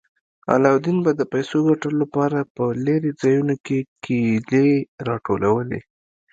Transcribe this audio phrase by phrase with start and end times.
[0.53, 4.69] علاوالدین به د پیسو ګټلو لپاره په لیرې ځایونو کې کیلې
[5.07, 5.79] راټولولې.